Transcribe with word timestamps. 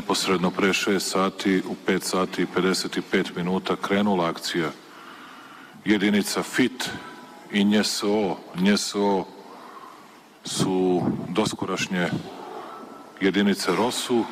Neposredno 0.00 0.50
pre 0.50 0.72
6 0.72 0.98
sati, 1.00 1.62
u 1.68 1.76
5 1.86 2.00
sati 2.00 2.42
i 2.42 2.46
55 2.46 3.36
minuta 3.36 3.76
krenula 3.76 4.28
akcija 4.28 4.70
jedinica 5.84 6.42
FIT 6.42 6.88
i 7.52 7.64
NJSO. 7.64 8.36
NJSO 8.54 9.26
su 10.44 11.02
doskorašnje 11.28 12.08
jedinice 13.20 13.76
ROSU, 13.76 14.24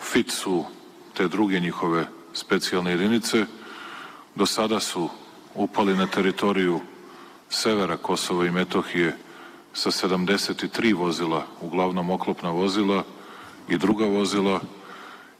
FIT 0.00 0.30
su 0.30 0.64
te 1.14 1.28
druge 1.28 1.60
njihove 1.60 2.06
specijalne 2.32 2.90
jedinice. 2.90 3.46
Do 4.34 4.46
sada 4.46 4.80
su 4.80 5.08
upali 5.54 5.96
na 5.96 6.06
teritoriju 6.06 6.80
severa 7.48 7.96
Kosova 7.96 8.46
i 8.46 8.50
Metohije 8.50 9.16
sa 9.72 9.90
73 9.90 10.94
vozila, 10.94 11.46
uglavnom 11.60 12.10
oklopna 12.10 12.50
vozila, 12.50 13.04
i 13.68 13.78
druga 13.78 14.06
vozila 14.06 14.60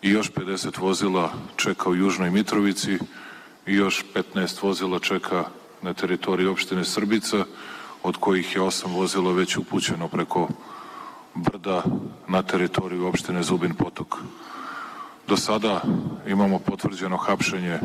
i 0.02 0.10
još 0.10 0.32
50 0.32 0.78
vozila 0.80 1.32
čeka 1.56 1.90
u 1.90 1.94
Južnoj 1.94 2.30
Mitrovici 2.30 2.98
i 3.66 3.74
još 3.74 4.04
15 4.34 4.62
vozila 4.62 4.98
čeka 4.98 5.44
na 5.82 5.94
teritoriji 5.94 6.46
opštine 6.46 6.84
Srbica, 6.84 7.44
od 8.02 8.16
kojih 8.16 8.54
je 8.54 8.62
8 8.62 8.94
vozila 8.94 9.32
već 9.32 9.56
upućeno 9.56 10.08
preko 10.08 10.48
brda 11.34 11.82
na 12.28 12.42
teritoriju 12.42 13.06
opštine 13.06 13.42
Zubin 13.42 13.74
Potok. 13.74 14.16
Do 15.28 15.36
sada 15.36 15.82
imamo 16.26 16.58
potvrđeno 16.58 17.16
hapšenje 17.16 17.78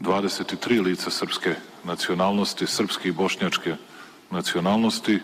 23 0.00 0.82
lica 0.82 1.10
srpske 1.10 1.54
nacionalnosti, 1.84 2.66
srpske 2.66 3.08
i 3.08 3.12
bošnjačke 3.12 3.74
nacionalnosti. 4.30 5.20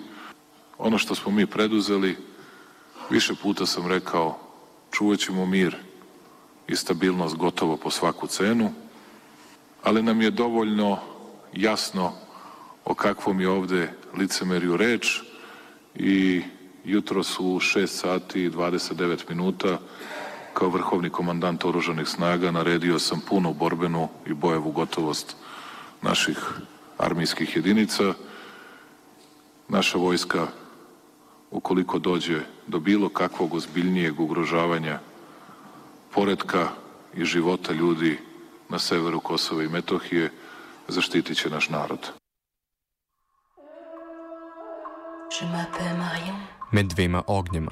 Ono 0.78 0.98
što 0.98 1.14
smo 1.14 1.32
mi 1.32 1.46
preduzeli 1.46 2.16
Više 3.10 3.34
puta 3.34 3.66
sam 3.66 3.86
rekao, 3.86 4.38
čuvat 4.90 5.18
ćemo 5.18 5.46
mir 5.46 5.76
i 6.68 6.76
stabilnost 6.76 7.36
gotovo 7.36 7.76
po 7.76 7.90
svaku 7.90 8.26
cenu, 8.26 8.72
ali 9.82 10.02
nam 10.02 10.22
je 10.22 10.30
dovoljno 10.30 10.98
jasno 11.52 12.12
o 12.84 12.94
kakvom 12.94 13.40
je 13.40 13.48
ovde 13.48 13.92
licemerju 14.16 14.76
reč 14.76 15.20
i 15.94 16.42
jutro 16.84 17.22
su 17.22 17.44
6 17.44 17.86
sati 17.86 18.42
i 18.42 18.50
29 18.50 19.28
minuta 19.28 19.78
kao 20.54 20.68
vrhovni 20.68 21.10
komandant 21.10 21.64
oružanih 21.64 22.08
snaga 22.08 22.50
naredio 22.50 22.98
sam 22.98 23.20
punu 23.20 23.54
borbenu 23.54 24.08
i 24.26 24.34
bojevu 24.34 24.70
gotovost 24.70 25.36
naših 26.02 26.38
armijskih 26.98 27.56
jedinica. 27.56 28.14
Naša 29.68 29.98
vojska 29.98 30.46
ukoliko 31.50 31.98
dođe 31.98 32.40
do 32.66 32.80
bilo 32.80 33.08
kakvog 33.08 33.54
ozbiljnijeg 33.54 34.20
ugrožavanja 34.20 34.98
poredka 36.14 36.68
i 37.14 37.24
života 37.24 37.72
ljudi 37.72 38.18
na 38.68 38.78
severu 38.78 39.20
Kosova 39.20 39.62
i 39.62 39.68
Metohije, 39.68 40.30
zaštitit 40.88 41.36
će 41.36 41.50
naš 41.50 41.68
narod. 41.68 42.10
Med 46.72 46.86
dvema 46.86 47.22
ognjema. 47.26 47.70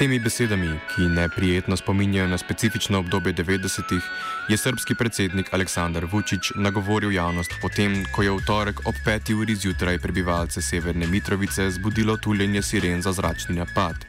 Temi 0.00 0.18
besedami, 0.18 0.78
ki 0.94 1.02
neprijetno 1.12 1.76
spominjajo 1.76 2.28
na 2.28 2.38
specifično 2.38 2.98
obdobje 2.98 3.34
90-ih, 3.34 4.02
je 4.48 4.56
srpski 4.56 4.94
predsednik 4.94 5.52
Aleksandar 5.54 6.06
Vučić 6.12 6.52
nagovoril 6.56 7.12
javnost 7.12 7.52
potem, 7.62 7.98
ko 8.14 8.22
je 8.22 8.30
v 8.30 8.40
torek 8.46 8.80
ob 8.88 8.94
5. 9.06 9.34
uri 9.42 9.54
zjutraj 9.54 9.98
prebivalce 9.98 10.62
Severne 10.62 11.06
Mitrovice 11.06 11.70
zbudilo 11.70 12.16
tuljenje 12.16 12.62
siren 12.62 13.02
za 13.02 13.12
zračni 13.12 13.56
napad. 13.56 14.06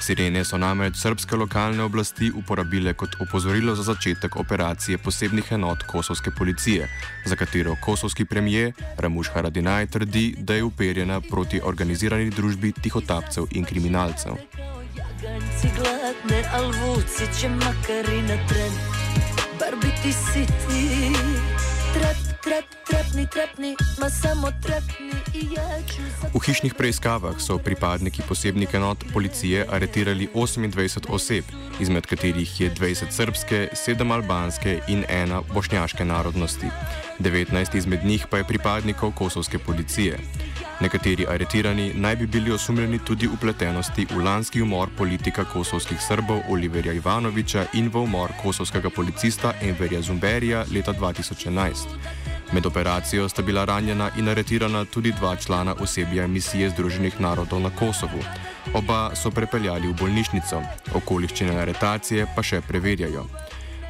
Sirene 0.00 0.44
so 0.44 0.58
namreč 0.58 1.00
srpske 1.00 1.36
lokalne 1.36 1.82
oblasti 1.82 2.30
uporabile 2.36 2.92
kot 2.94 3.16
opozorilo 3.20 3.74
za 3.74 3.82
začetek 3.82 4.36
operacije 4.36 4.98
posebnih 4.98 5.52
enot 5.52 5.82
kosovske 5.86 6.30
policije, 6.30 6.88
za 7.24 7.36
katero 7.36 7.76
kosovski 7.80 8.24
premijer 8.24 8.72
Ramuš 8.98 9.32
Haradinaj 9.34 9.86
trdi, 9.86 10.34
da 10.38 10.54
je 10.54 10.64
uperjena 10.64 11.20
proti 11.20 11.60
organizirani 11.64 12.30
družbi 12.30 12.72
tihotapcev 12.82 13.48
in 13.50 13.64
kriminalcev. 13.64 14.36
Ganci 15.22 15.68
gladne, 15.76 16.48
al 16.52 16.64
vuci 16.64 17.40
će 17.40 17.48
makar 17.48 18.12
i 18.12 18.22
na 18.22 18.36
tren 18.48 18.72
Bar 19.58 19.74
biti 19.82 20.12
siti 20.12 21.12
Trep, 21.94 22.16
trep, 22.42 22.64
trepni, 22.88 23.26
trepni, 23.26 23.76
ma 24.00 24.10
samo 24.10 24.50
trepni 24.62 25.12
i 25.34 25.54
ja 25.54 25.78
ću 25.88 26.02
V 26.34 26.40
hišnih 26.46 26.74
preiskavah 26.74 27.34
so 27.38 27.58
pripadniki 27.58 28.22
posebnih 28.28 28.68
enot 28.74 29.04
policije 29.12 29.66
aretirali 29.70 30.28
28 30.34 30.98
oseb, 31.08 31.44
izmed 31.80 32.06
katerih 32.06 32.60
je 32.60 32.70
20 32.74 33.10
srpske, 33.10 33.68
7 33.72 34.12
albanske 34.12 34.80
in 34.88 35.04
1 35.10 35.42
bošnjaške 35.54 36.04
narodnosti. 36.04 36.66
19 37.18 37.76
izmed 37.76 38.04
njih 38.04 38.26
pa 38.30 38.38
je 38.38 38.44
pripadnikov 38.44 39.12
kosovske 39.12 39.58
policije. 39.58 40.18
Nekateri 40.80 41.26
aretirani 41.28 41.92
naj 41.94 42.16
bi 42.16 42.26
bili 42.26 42.52
osumljeni 42.52 42.98
tudi 43.04 43.28
upletenosti 43.28 44.06
v 44.10 44.24
lanski 44.24 44.62
umor 44.62 44.88
politika 44.98 45.44
kosovskih 45.44 45.98
Srbov 46.00 46.40
Oliverja 46.48 46.92
Ivanoviča 46.92 47.66
in 47.72 47.90
v 47.92 48.00
umor 48.00 48.32
kosovskega 48.42 48.90
policista 48.90 49.52
Enverja 49.60 50.00
Zumberija 50.02 50.64
leta 50.74 50.92
2011. 50.92 51.74
Med 52.52 52.66
operacijo 52.66 53.28
sta 53.28 53.42
bila 53.42 53.64
ranjena 53.64 54.10
in 54.18 54.28
aretirana 54.28 54.84
tudi 54.84 55.12
dva 55.12 55.36
člana 55.36 55.74
osebja 55.80 56.26
misije 56.26 56.70
Združenih 56.70 57.20
narodov 57.20 57.60
na 57.60 57.70
Kosovu. 57.70 58.24
Oba 58.74 59.10
so 59.14 59.30
prepeljali 59.30 59.88
v 59.88 59.94
bolnišnico, 60.00 60.62
okoliščine 60.94 61.60
aretacije 61.60 62.26
pa 62.36 62.42
še 62.42 62.60
preverjajo. 62.60 63.26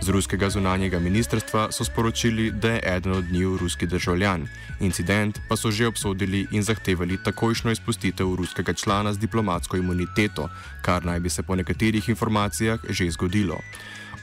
Z 0.01 0.09
ruskega 0.09 0.49
zunanjega 0.51 0.99
ministrstva 0.99 1.69
so 1.73 1.85
sporočili, 1.85 2.51
da 2.51 2.69
je 2.69 2.81
eden 2.85 3.13
od 3.13 3.25
njih 3.33 3.61
ruski 3.61 3.87
državljan. 3.87 4.49
Incident 4.81 5.39
pa 5.49 5.57
so 5.57 5.71
že 5.71 5.87
obsodili 5.87 6.47
in 6.51 6.63
zahtevali 6.63 7.19
takojšno 7.25 7.71
izpustitev 7.71 8.35
ruskega 8.35 8.73
člana 8.73 9.13
z 9.13 9.19
diplomatsko 9.19 9.77
imuniteto, 9.77 10.49
kar 10.83 11.05
naj 11.05 11.21
bi 11.21 11.31
se 11.31 11.43
po 11.43 11.57
nekaterih 11.57 12.09
informacijah 12.09 12.81
že 12.89 13.11
zgodilo. 13.11 13.61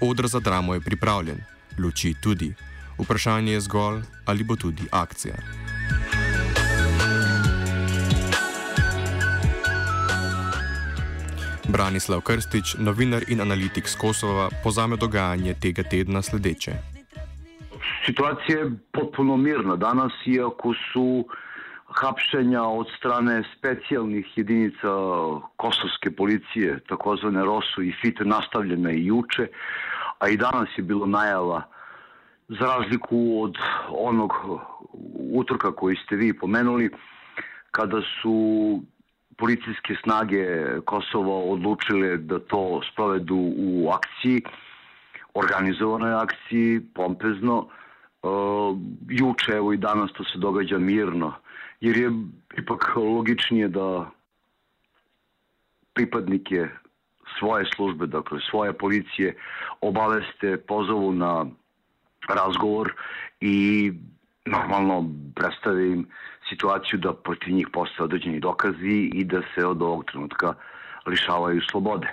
Odr 0.01 0.27
za 0.27 0.39
dramo 0.39 0.73
je 0.73 0.81
pripravljen, 0.81 1.37
luči 1.77 2.15
tudi. 2.21 2.53
Vprašanje 2.97 3.53
je 3.53 3.61
zgolj, 3.61 4.01
ali 4.25 4.43
bo 4.43 4.55
tudi 4.55 4.83
akcija. 4.91 5.35
Branislav 11.67 12.21
Krstič, 12.21 12.75
novinar 12.79 13.23
in 13.27 13.41
analitik 13.41 13.87
z 13.87 13.95
Kosova, 13.95 14.49
pozame 14.63 14.95
dogajanje 14.95 15.53
tega 15.61 15.83
tedna 15.83 16.21
sledeče. 16.21 16.71
Situacija 18.05 18.59
je 18.59 18.71
potpuno 18.91 19.37
mirna. 19.37 19.75
Danas, 19.75 20.13
iako 20.25 20.73
su 20.93 21.25
hapšenja 21.87 22.63
od 22.63 22.87
strane 22.97 23.43
specijalnih 23.57 24.37
jedinica 24.37 24.87
kosovske 25.55 26.11
policije, 26.11 26.79
takozvane 26.89 27.43
ROSU 27.45 27.83
i 27.83 27.93
FIT, 28.01 28.19
nastavljene 28.25 28.95
i 28.95 29.05
juče, 29.05 29.47
a 30.19 30.29
i 30.29 30.37
danas 30.37 30.69
je 30.77 30.83
bilo 30.83 31.05
najava 31.05 31.63
za 32.47 32.65
razliku 32.65 33.41
od 33.43 33.57
onog 33.89 34.31
utorka 35.33 35.71
koji 35.71 35.95
ste 35.95 36.15
vi 36.15 36.33
pomenuli, 36.33 36.89
kada 37.71 38.01
su 38.01 38.35
policijske 39.37 39.95
snage 40.03 40.45
Kosova 40.85 41.35
odlučile 41.35 42.17
da 42.17 42.39
to 42.39 42.81
sprovedu 42.91 43.53
u 43.57 43.89
akciji, 43.89 44.41
organizovanoj 45.33 46.13
akciji, 46.13 46.81
pompezno. 46.95 47.67
Uh, 48.23 48.77
juče, 49.09 49.51
evo 49.51 49.73
i 49.73 49.77
danas 49.77 50.11
to 50.13 50.23
se 50.23 50.37
događa 50.37 50.77
mirno, 50.77 51.33
jer 51.81 51.97
je 51.97 52.11
ipak 52.57 52.95
logičnije 52.95 53.67
da 53.67 54.09
pripadnike 55.93 56.67
svoje 57.39 57.65
službe, 57.75 58.05
dakle 58.05 58.39
svoje 58.49 58.73
policije, 58.73 59.35
obaveste, 59.81 60.57
pozovu 60.57 61.11
na 61.11 61.45
razgovor 62.29 62.93
i 63.41 63.91
normalno 64.45 65.09
predstave 65.35 65.91
im 65.91 66.07
situaciju 66.49 66.99
da 66.99 67.13
protiv 67.13 67.53
njih 67.53 67.67
postoje 67.73 68.05
određeni 68.05 68.39
dokazi 68.39 69.09
i 69.13 69.23
da 69.23 69.41
se 69.55 69.65
od 69.65 69.81
ovog 69.81 70.05
trenutka 70.05 70.53
lišavaju 71.05 71.61
slobode. 71.71 72.07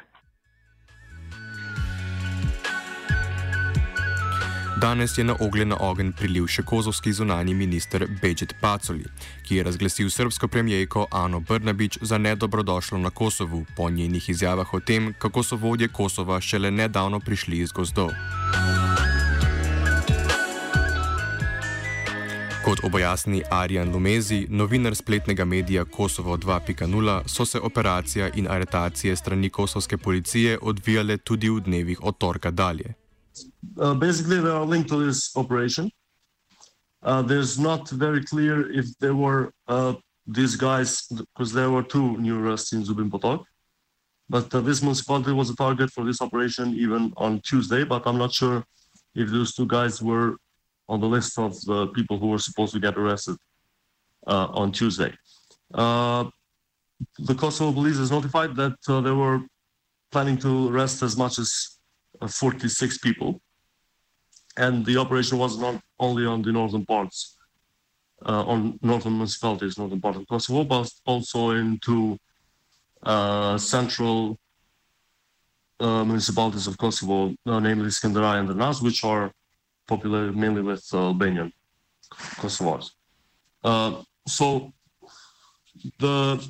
Danes 4.85 5.19
je 5.19 5.25
na 5.25 5.35
ogljen 5.41 5.69
na 5.69 5.77
ogen 5.81 6.11
prilil 6.13 6.45
še 6.47 6.63
kozovski 6.63 7.13
zunani 7.13 7.55
minister 7.55 8.05
Beđet 8.23 8.53
Pacoli, 8.61 9.07
ki 9.47 9.57
je 9.57 9.65
razglasil 9.65 10.11
srbsko 10.11 10.49
premijejko 10.49 11.07
Ano 11.11 11.41
Brnabič 11.41 11.99
za 12.03 12.19
nedobrodošlo 12.19 12.99
na 12.99 13.11
Kosovu 13.11 13.65
po 13.77 13.91
njenih 13.91 14.29
izjavah 14.29 14.75
o 14.75 14.81
tem, 14.81 15.15
kako 15.19 15.43
so 15.43 15.57
vodje 15.57 15.89
Kosova 15.89 16.41
šele 16.41 16.71
nedavno 16.71 17.21
prišli 17.21 17.59
iz 17.59 17.73
gozdov. 17.73 18.11
Kot 22.75 22.85
obojasni 22.85 23.43
Arjan 23.51 23.93
Lumezi, 23.93 24.47
novinar 24.51 24.95
spletnega 24.99 25.45
medija 25.45 25.85
Kosovo 25.85 26.37
2.0, 26.37 27.21
so 27.27 27.45
se 27.47 27.61
operacija 27.61 28.31
in 28.35 28.49
aretacije 28.51 29.17
strani 29.17 29.51
kosovske 29.51 29.97
policije 29.97 30.59
odvijale 30.63 31.17
tudi 31.17 31.51
v 31.51 31.61
dnevih 31.61 32.03
od 32.03 32.19
torka 32.19 32.51
dalje. 32.51 32.95
Uh, 33.77 33.99
basically, 33.99 34.41
they 34.41 34.51
are 34.51 34.65
linked 34.65 34.89
to 34.89 34.99
this 35.05 35.37
operation. 35.37 35.91
Uh, 37.03 37.23
there's 37.23 37.63
not 37.63 37.93
very 37.93 38.25
clear 38.31 38.79
if 38.79 38.87
there 38.99 39.15
were 39.15 39.51
uh, 39.69 39.95
these 40.35 40.57
guys, 40.57 41.07
because 41.11 41.55
there 41.55 41.71
were 41.71 41.87
two 41.87 42.17
new 42.19 42.43
arrests 42.43 42.73
in 42.73 42.85
Zubin 42.85 43.11
Potok. 43.11 43.45
But 44.29 44.55
uh, 44.55 44.61
this 44.61 44.83
municipality 44.83 45.33
was 45.33 45.51
a 45.51 45.57
target 45.57 45.91
for 45.91 46.05
this 46.05 46.21
operation 46.21 46.75
even 46.75 47.13
on 47.17 47.41
Tuesday, 47.41 47.85
but 47.85 48.03
I'm 48.07 48.19
not 48.19 48.33
sure 48.33 48.65
if 49.15 49.31
those 49.31 49.55
two 49.55 49.67
guys 49.67 50.03
were 50.03 50.37
on 50.89 51.01
the 51.01 51.07
list 51.07 51.39
of 51.39 51.61
the 51.63 51.87
people 51.89 52.19
who 52.19 52.29
were 52.29 52.39
supposed 52.39 52.73
to 52.75 52.81
get 52.81 52.97
arrested 52.97 53.37
uh, 54.27 54.49
on 54.53 54.73
Tuesday. 54.73 55.13
Uh, 55.73 56.25
the 57.19 57.35
Kosovo 57.35 57.73
police 57.73 57.99
is 57.99 58.11
notified 58.11 58.55
that 58.57 58.77
uh, 58.89 59.01
they 59.01 59.11
were 59.11 59.41
planning 60.11 60.39
to 60.39 60.69
arrest 60.69 61.03
as 61.03 61.17
much 61.17 61.39
as 61.39 61.79
uh, 62.21 62.29
46 62.29 62.99
people, 62.99 63.41
and 64.57 64.85
the 64.87 64.97
operation 64.97 65.39
was 65.39 65.59
not 65.59 65.81
only 65.99 66.25
on 66.27 66.43
the 66.43 66.53
northern 66.53 66.85
parts, 66.85 67.37
uh, 68.27 68.45
on 68.45 68.79
northern 68.83 69.13
municipalities, 69.15 69.77
northern 69.77 70.01
part 70.01 70.17
of 70.17 70.27
Kosovo, 70.29 70.65
but 70.65 70.89
also 71.07 71.51
into 71.51 72.17
uh, 73.03 73.59
central 73.59 74.39
municipalities 75.81 76.67
of 76.67 76.79
Kosovo, 76.79 77.35
namely 77.45 77.89
Skandarai 77.89 78.41
and 78.41 78.49
the 78.49 78.55
Nas, 78.55 78.81
which 78.81 79.05
are 79.05 79.31
populated 79.87 80.37
mainly 80.37 80.63
with 80.63 80.85
uh, 80.93 80.99
Albanian 80.99 81.53
Kosovars. 82.41 82.91
Uh, 83.63 84.03
so 84.27 84.73
the 85.99 86.47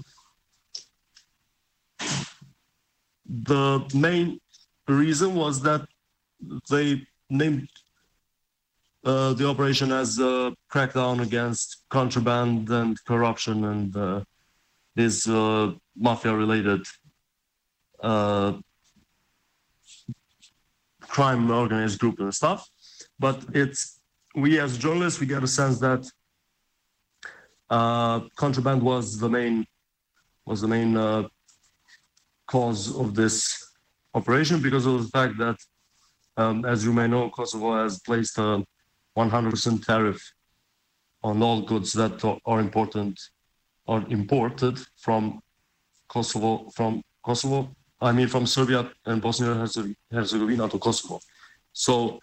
the 3.26 3.90
main 3.94 4.40
reason 4.86 5.34
was 5.34 5.62
that 5.62 5.82
they 6.70 7.06
named 7.30 7.68
uh, 9.04 9.32
the 9.34 9.46
operation 9.46 9.92
as 9.92 10.18
a 10.18 10.54
crackdown 10.72 11.22
against 11.22 11.84
contraband 11.88 12.68
and 12.70 13.02
corruption 13.04 13.64
and 13.64 13.96
uh, 13.96 14.22
these 14.94 15.26
uh, 15.28 15.72
mafia-related 15.96 16.82
uh, 18.02 18.52
crime 21.00 21.50
organized 21.50 21.98
group 21.98 22.18
and 22.20 22.34
stuff 22.34 22.68
but 23.26 23.38
it's 23.54 23.82
we 24.42 24.50
as 24.64 24.76
journalists 24.76 25.18
we 25.18 25.26
get 25.34 25.42
a 25.42 25.52
sense 25.60 25.76
that 25.86 26.02
uh, 27.76 28.18
contraband 28.42 28.80
was 28.90 29.04
the 29.24 29.30
main 29.38 29.56
was 30.50 30.58
the 30.64 30.70
main 30.76 30.90
uh, 30.94 31.22
cause 32.54 32.82
of 33.02 33.14
this 33.20 33.36
operation 34.18 34.56
because 34.66 34.84
of 34.90 34.94
the 35.02 35.10
fact 35.18 35.34
that, 35.44 35.58
um, 36.36 36.56
as 36.72 36.78
you 36.84 36.92
may 36.92 37.08
know, 37.14 37.30
Kosovo 37.30 37.68
has 37.82 37.92
placed 38.08 38.36
a 38.36 38.50
100% 39.16 39.86
tariff 39.90 40.20
on 41.22 41.42
all 41.46 41.60
goods 41.72 41.90
that 42.00 42.16
are 42.50 42.60
important 42.68 43.14
are 43.92 44.04
imported 44.18 44.76
from 45.04 45.22
Kosovo 46.12 46.50
from 46.76 46.92
Kosovo. 47.26 47.58
I 48.08 48.12
mean, 48.12 48.28
from 48.34 48.44
Serbia 48.46 48.80
and 49.06 49.22
Bosnia 49.22 49.52
and 49.52 49.96
Herzegovina 50.16 50.68
to 50.68 50.78
Kosovo. 50.78 51.20
So 51.72 52.20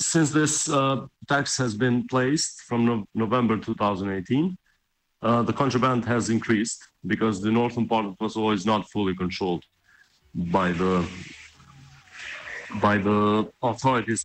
since 0.00 0.30
this 0.30 0.68
uh, 0.68 1.06
tax 1.28 1.56
has 1.58 1.74
been 1.74 2.06
placed 2.08 2.62
from 2.62 2.86
no 2.86 3.06
November 3.14 3.58
2018, 3.58 4.56
uh, 5.22 5.42
the 5.42 5.52
contraband 5.52 6.04
has 6.06 6.30
increased 6.30 6.82
because 7.06 7.42
the 7.42 7.50
northern 7.50 7.86
part 7.86 8.06
of 8.06 8.18
Kosovo 8.18 8.50
is 8.50 8.64
not 8.64 8.90
fully 8.90 9.14
controlled 9.14 9.64
by 10.34 10.72
the 10.72 11.06
by 12.80 12.96
the 12.96 13.50
authorities. 13.62 14.24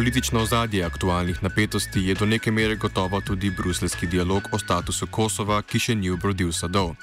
Politično 0.00 0.40
ozadje 0.40 0.84
aktualnih 0.84 1.42
napetosti 1.42 2.00
je 2.00 2.14
do 2.14 2.26
neke 2.26 2.50
mere 2.50 2.76
gotovo 2.76 3.20
tudi 3.20 3.50
bruselski 3.50 4.06
dialog 4.06 4.42
o 4.52 4.58
statusu 4.58 5.06
Kosova, 5.10 5.58
ki 5.62 5.78
še 5.78 5.94
ni 5.94 6.08
obrodil 6.10 6.54
sadov. 6.56 6.94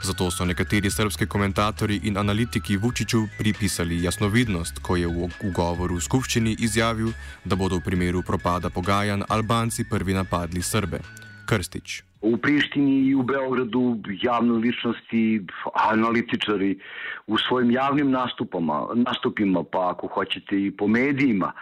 Zato 0.00 0.30
so 0.30 0.46
nekateri 0.48 0.88
srpski 0.90 1.28
komentatorji 1.28 2.00
in 2.08 2.16
analitiki 2.16 2.78
Vučiću 2.80 3.20
pripisali 3.38 4.00
jasnovidnost, 4.04 4.80
ko 4.80 4.96
je 4.96 5.06
v 5.06 5.52
govoru 5.52 6.00
v 6.00 6.06
skupščini 6.08 6.56
izjavil, 6.64 7.12
da 7.44 7.60
bodo 7.60 7.76
v 7.76 7.84
primeru 7.90 8.24
propada 8.24 8.72
pogajanj 8.72 9.28
Albanci 9.28 9.84
prvi 9.84 10.16
napadli 10.16 10.62
Srbe. 10.62 11.04
Krstič. 11.46 12.02
U 12.24 12.36
Prištini 12.36 13.00
i 13.10 13.14
u 13.14 13.22
Beogradu 13.22 13.98
javne 14.22 14.56
ličnosti, 14.64 15.44
analitičari 15.92 16.78
u 17.26 17.38
svojim 17.38 17.70
javnim 17.70 18.10
nastupama, 18.10 18.86
nastupima, 18.94 19.60
pa 19.72 19.90
ako 19.92 20.08
hoćete 20.08 20.62
i 20.62 20.70
po 20.70 20.88
medijima, 20.88 21.52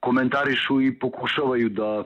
komentarišu 0.00 0.80
i 0.80 0.98
pokušavaju 0.98 1.68
da 1.68 2.04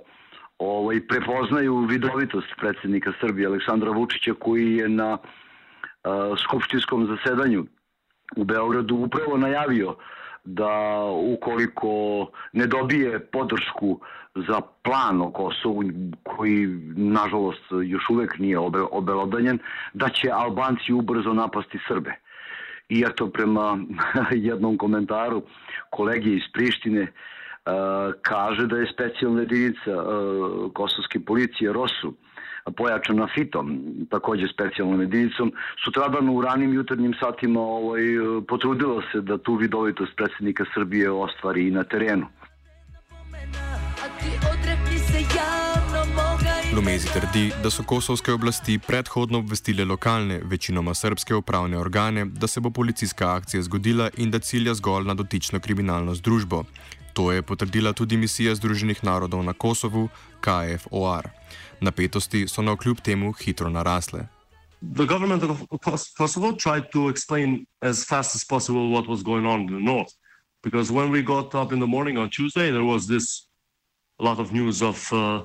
ovaj, 0.58 1.06
prepoznaju 1.06 1.78
vidovitost 1.78 2.48
predsjednika 2.58 3.12
Srbije 3.20 3.46
Aleksandra 3.46 3.90
Vučića 3.90 4.34
koji 4.38 4.76
je 4.76 4.88
na 4.88 5.18
a, 6.04 6.34
skupštinskom 6.44 7.06
zasedanju 7.06 7.64
u 8.36 8.44
Beogradu 8.44 8.94
upravo 8.96 9.36
najavio 9.36 9.96
da 10.44 11.02
ukoliko 11.34 11.90
ne 12.52 12.66
dobije 12.66 13.26
podršku 13.26 14.00
za 14.34 14.60
plan 14.82 15.20
o 15.20 15.30
Kosovu, 15.32 15.82
koji 16.22 16.66
nažalost 16.96 17.64
još 17.84 18.10
uvek 18.10 18.38
nije 18.38 18.58
obelodanjen, 18.90 19.58
da 19.92 20.08
će 20.08 20.30
Albanci 20.30 20.92
ubrzo 20.92 21.32
napasti 21.32 21.78
Srbe. 21.88 22.14
I 22.90 23.04
eto, 23.06 23.30
prema 23.30 23.78
jednom 24.48 24.78
komentaru 24.78 25.42
kolege 25.90 26.30
iz 26.30 26.42
Prištine, 26.52 27.06
kaže 28.22 28.66
da 28.66 28.76
je 28.76 28.92
specijalna 28.92 29.40
jedinica 29.40 29.92
kosovske 30.74 31.20
policije 31.20 31.72
ROSU 31.72 32.14
pojačana 32.76 33.28
FITom, 33.34 33.80
takođe 34.10 34.48
specijalnom 34.48 35.00
jedinicom, 35.00 35.52
sutradan 35.84 36.28
u 36.28 36.40
ranim 36.40 36.74
jutarnjim 36.74 37.14
satima 37.20 37.60
ovaj, 37.60 38.02
potrudilo 38.48 39.02
se 39.12 39.20
da 39.20 39.38
tu 39.38 39.54
vidovitost 39.54 40.16
predsjednika 40.16 40.64
Srbije 40.74 41.10
ostvari 41.10 41.68
i 41.68 41.70
na 41.70 41.84
terenu. 41.84 42.26
Kolomezi 46.80 47.08
trdi, 47.12 47.52
da 47.62 47.70
so 47.70 47.82
kosovske 47.82 48.32
oblasti 48.32 48.78
predhodno 48.78 49.38
obvestile 49.38 49.84
lokalne, 49.84 50.40
večinoma 50.44 50.94
srpske 50.94 51.34
upravne 51.34 51.78
organe, 51.78 52.24
da 52.24 52.46
se 52.46 52.60
bo 52.60 52.70
policijska 52.70 53.34
akcija 53.34 53.62
zgodila 53.62 54.08
in 54.16 54.30
da 54.30 54.38
cilja 54.38 54.74
zgolj 54.74 55.04
na 55.04 55.14
dotično 55.14 55.60
kriminalno 55.60 56.14
združbo. 56.14 56.64
To 57.12 57.32
je 57.32 57.42
potrdila 57.42 57.92
tudi 57.92 58.16
misija 58.16 58.54
Združenih 58.54 59.04
narodov 59.04 59.44
na 59.44 59.52
Kosovu, 59.52 60.08
KFOR. 60.40 61.28
Napetosti 61.80 62.48
so 62.48 62.62
na 62.62 62.72
okljub 62.72 63.00
temu 63.00 63.32
hitro 63.32 63.68
narasle. 63.68 64.26
The 64.96 65.04
government 65.04 65.42
of 65.42 65.60
Kosovo 66.16 66.52
tried 66.52 66.88
to 66.92 67.10
explain 67.10 67.66
as 67.80 68.06
fast 68.08 68.34
as 68.34 68.46
possible 68.48 68.88
what 68.88 69.08
was 69.08 69.22
going 69.22 69.46
on 69.46 69.60
in 69.60 69.66
the 69.66 69.84
north. 69.92 70.12
Because 70.64 70.92
when 70.92 71.12
we 71.12 71.22
got 71.22 71.54
up 71.54 71.72
in 71.72 71.80
the 71.80 71.90
morning 71.96 72.18
on 72.18 72.30
Tuesday, 72.30 72.72
there 72.72 72.88
was 72.94 73.06
this 73.06 73.48
a 74.20 74.24
lot 74.24 74.40
of 74.40 74.52
news 74.52 74.82
of 74.82 75.12
uh, 75.12 75.42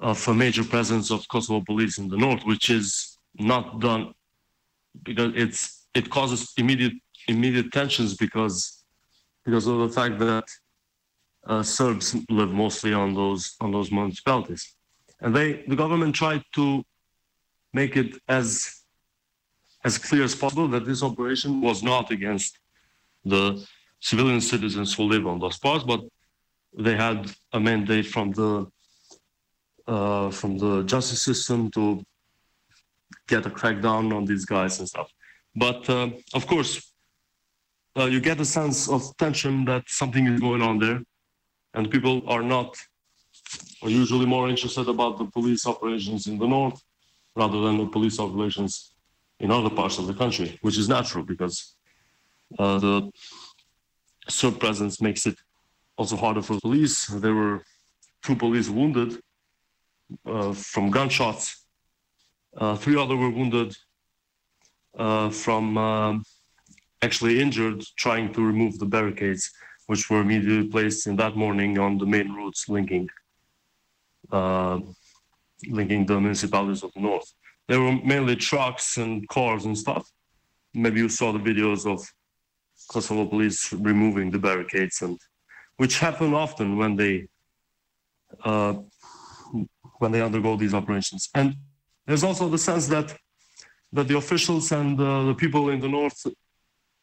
of 0.00 0.26
a 0.28 0.34
major 0.34 0.64
presence 0.64 1.10
of 1.10 1.26
Kosovo 1.28 1.60
police 1.64 1.98
in 1.98 2.08
the 2.08 2.16
north, 2.16 2.44
which 2.44 2.70
is 2.70 3.18
not 3.38 3.80
done 3.80 4.12
because 5.02 5.32
it's 5.34 5.86
it 5.94 6.10
causes 6.10 6.52
immediate 6.56 6.94
immediate 7.28 7.70
tensions 7.72 8.16
because 8.16 8.84
because 9.44 9.66
of 9.66 9.78
the 9.78 9.88
fact 9.88 10.18
that 10.18 10.44
uh, 11.46 11.62
Serbs 11.62 12.16
live 12.28 12.50
mostly 12.50 12.92
on 12.92 13.14
those 13.14 13.56
on 13.60 13.70
those 13.72 13.90
municipalities, 13.90 14.74
and 15.20 15.34
they 15.34 15.64
the 15.68 15.76
government 15.76 16.14
tried 16.14 16.42
to 16.54 16.82
make 17.72 17.96
it 17.96 18.16
as 18.28 18.82
as 19.84 19.96
clear 19.96 20.24
as 20.24 20.34
possible 20.34 20.68
that 20.68 20.84
this 20.84 21.02
operation 21.02 21.60
was 21.60 21.82
not 21.82 22.10
against 22.10 22.58
the 23.24 23.64
civilian 24.00 24.40
citizens 24.40 24.94
who 24.94 25.04
live 25.04 25.26
on 25.26 25.38
those 25.38 25.58
parts, 25.58 25.84
but 25.84 26.00
they 26.76 26.96
had 26.96 27.30
a 27.52 27.60
mandate 27.60 28.06
from 28.06 28.32
the 28.32 28.66
uh, 29.86 30.30
from 30.30 30.58
the 30.58 30.82
justice 30.84 31.22
system 31.22 31.70
to 31.72 32.02
get 33.26 33.46
a 33.46 33.50
crackdown 33.50 34.14
on 34.16 34.24
these 34.24 34.44
guys 34.44 34.78
and 34.78 34.88
stuff. 34.88 35.10
But 35.54 35.88
uh, 35.88 36.10
of 36.34 36.46
course, 36.46 36.92
uh, 37.96 38.06
you 38.06 38.20
get 38.20 38.40
a 38.40 38.44
sense 38.44 38.88
of 38.88 39.16
tension 39.16 39.64
that 39.64 39.82
something 39.86 40.26
is 40.26 40.40
going 40.40 40.62
on 40.62 40.78
there, 40.78 41.00
and 41.74 41.90
people 41.90 42.22
are 42.28 42.42
not 42.42 42.76
are 43.82 43.90
usually 43.90 44.26
more 44.26 44.48
interested 44.48 44.88
about 44.88 45.18
the 45.18 45.24
police 45.24 45.66
operations 45.66 46.26
in 46.26 46.38
the 46.38 46.46
north 46.46 46.80
rather 47.34 47.60
than 47.62 47.78
the 47.78 47.86
police 47.86 48.20
operations 48.20 48.92
in 49.38 49.50
other 49.50 49.70
parts 49.70 49.98
of 49.98 50.06
the 50.06 50.14
country, 50.14 50.58
which 50.60 50.76
is 50.76 50.88
natural 50.88 51.24
because 51.24 51.76
uh, 52.58 52.78
the 52.78 53.10
Serb 54.28 54.60
presence 54.60 55.00
makes 55.00 55.26
it 55.26 55.36
also 55.96 56.16
harder 56.16 56.42
for 56.42 56.54
the 56.54 56.60
police. 56.60 57.06
There 57.06 57.34
were 57.34 57.62
two 58.22 58.36
police 58.36 58.68
wounded 58.68 59.18
from 60.52 60.90
gunshots. 60.90 61.66
Uh, 62.56 62.76
three 62.76 62.96
other 62.96 63.16
were 63.16 63.30
wounded 63.30 63.76
uh, 64.98 65.30
from 65.30 65.78
um, 65.78 66.24
actually 67.02 67.40
injured 67.40 67.82
trying 67.96 68.32
to 68.32 68.44
remove 68.44 68.78
the 68.78 68.86
barricades, 68.86 69.50
which 69.86 70.10
were 70.10 70.20
immediately 70.20 70.68
placed 70.68 71.06
in 71.06 71.16
that 71.16 71.36
morning 71.36 71.78
on 71.78 71.98
the 71.98 72.06
main 72.06 72.32
routes 72.32 72.68
linking 72.68 73.08
uh, 74.32 74.78
linking 75.68 76.06
the 76.06 76.20
municipalities 76.20 76.82
of 76.82 76.92
the 76.94 77.00
north. 77.00 77.32
There 77.68 77.80
were 77.80 77.92
mainly 77.92 78.36
trucks 78.36 78.96
and 78.96 79.28
cars 79.28 79.64
and 79.64 79.76
stuff. 79.76 80.08
Maybe 80.74 81.00
you 81.00 81.08
saw 81.08 81.32
the 81.32 81.38
videos 81.38 81.86
of 81.86 82.00
Kosovo 82.88 83.26
police 83.26 83.72
removing 83.72 84.30
the 84.30 84.38
barricades, 84.38 85.02
and 85.02 85.18
which 85.76 85.98
happen 85.98 86.34
often 86.34 86.76
when 86.76 86.96
they 86.96 87.28
uh, 88.44 88.74
when 90.00 90.10
they 90.12 90.22
undergo 90.22 90.56
these 90.56 90.74
operations. 90.74 91.28
And 91.34 91.56
there's 92.06 92.24
also 92.24 92.48
the 92.48 92.58
sense 92.58 92.86
that 92.88 93.08
that 93.92 94.06
the 94.08 94.16
officials 94.16 94.70
and 94.72 95.00
uh, 95.00 95.24
the 95.24 95.34
people 95.34 95.70
in 95.70 95.80
the 95.80 95.88
north 95.88 96.20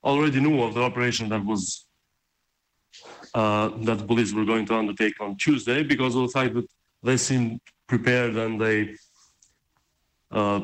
already 0.04 0.40
knew 0.40 0.62
of 0.64 0.74
the 0.74 0.82
operation 0.82 1.30
that 1.30 1.44
was 1.46 1.86
uh, 3.34 3.70
that 3.88 3.98
the 4.00 4.06
police 4.06 4.32
were 4.34 4.46
going 4.46 4.66
to 4.66 4.76
undertake 4.76 5.20
on 5.20 5.36
Tuesday 5.36 5.84
because 5.84 6.16
of 6.16 6.22
the 6.24 6.34
fact 6.38 6.54
that 6.56 6.68
they 7.04 7.18
seemed 7.18 7.60
prepared 7.88 8.36
and 8.36 8.60
they 8.60 8.96
uh, 10.32 10.62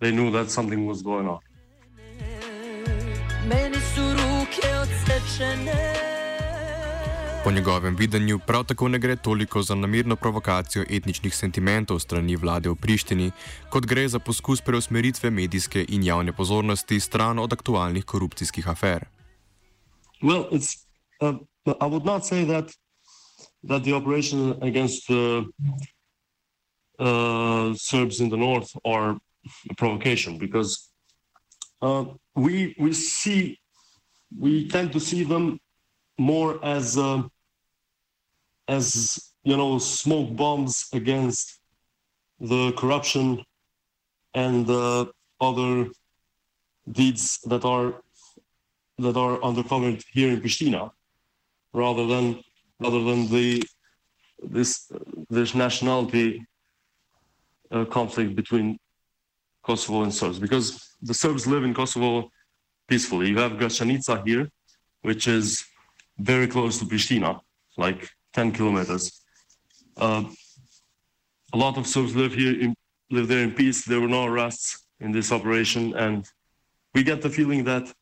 they 0.00 0.10
knew 0.10 0.30
that 0.30 0.50
something 0.50 0.86
was 0.86 1.00
going 1.02 1.26
on. 1.34 1.40
Po 7.44 7.50
njegovem 7.50 7.96
videnju 7.96 8.38
prav 8.46 8.64
tako 8.64 8.88
ne 8.88 8.98
gre 8.98 9.16
toliko 9.16 9.62
za 9.62 9.74
namirno 9.74 10.16
provokacijo 10.16 10.84
etničnih 10.90 11.36
sentimentov 11.36 11.98
strani 11.98 12.36
vlade 12.36 12.68
v 12.68 12.74
Prištini, 12.74 13.30
kot 13.70 13.86
gre 13.86 14.08
za 14.08 14.18
poskus 14.18 14.60
preusmeritve 14.60 15.30
medijske 15.30 15.84
in 15.88 16.02
javne 16.02 16.32
pozornosti 16.32 17.00
stran 17.00 17.38
od 17.38 17.52
aktualnih 17.52 18.04
korupcijskih 18.04 18.68
afer. 18.68 19.04
Well, 20.22 20.44
uh, 21.20 21.34
I 21.66 21.86
would 21.86 22.04
not 22.04 22.26
say 22.26 22.44
that 22.44 22.74
that 23.68 23.82
the 23.82 23.92
operation 23.92 24.62
against 24.62 25.10
uh, 25.10 25.44
uh, 26.98 27.74
Serbs 27.76 28.20
in 28.20 28.28
the 28.30 28.36
north 28.36 28.70
are 28.84 29.16
a 29.70 29.74
provocation 29.76 30.38
because 30.38 30.90
uh, 31.82 32.04
we 32.34 32.74
we 32.78 32.92
see 32.92 33.58
we 34.40 34.68
tend 34.68 34.92
to 34.92 35.00
see 35.00 35.24
them 35.24 35.58
more 36.18 36.62
as 36.64 36.98
uh, 36.98 37.22
as 38.66 39.32
you 39.44 39.56
know 39.56 39.78
smoke 39.78 40.34
bombs 40.36 40.88
against 40.92 41.60
the 42.40 42.72
corruption 42.72 43.42
and 44.34 44.66
the 44.66 45.10
other 45.40 45.86
deeds 46.90 47.38
that 47.46 47.64
are 47.64 48.02
that 48.98 49.16
are 49.16 49.38
uncovered 49.42 50.02
here 50.12 50.30
in 50.30 50.40
Pristina, 50.40 50.90
rather 51.72 52.06
than 52.06 52.42
rather 52.80 53.02
than 53.04 53.28
the 53.28 53.62
this 54.42 54.90
this 55.30 55.54
nationality 55.54 56.44
uh, 57.70 57.84
conflict 57.84 58.34
between 58.34 58.78
Kosovo 59.62 60.02
and 60.02 60.14
Serbs 60.14 60.38
because 60.38 60.96
the 61.02 61.14
Serbs 61.14 61.46
live 61.46 61.64
in 61.64 61.74
Kosovo 61.74 62.30
peacefully. 62.88 63.28
You 63.28 63.38
have 63.38 63.52
Gračanica 63.52 64.26
here, 64.26 64.48
which 65.02 65.28
is 65.28 65.64
very 66.18 66.46
close 66.46 66.78
to 66.78 66.84
Pristina, 66.84 67.40
like 67.76 68.10
10 68.34 68.52
kilometers. 68.52 69.20
Uh, 69.96 70.24
a 71.52 71.56
lot 71.56 71.78
of 71.78 71.86
Serbs 71.86 72.14
live 72.14 72.34
here, 72.34 72.60
in, 72.60 72.74
live 73.10 73.28
there 73.28 73.42
in 73.42 73.52
peace. 73.52 73.84
There 73.84 74.00
were 74.00 74.08
no 74.08 74.24
arrests 74.24 74.86
in 75.00 75.12
this 75.12 75.32
operation, 75.32 75.94
and 75.94 76.28
we 76.94 77.02
get 77.02 77.22
the 77.22 77.30
feeling 77.30 77.64
that 77.64 77.92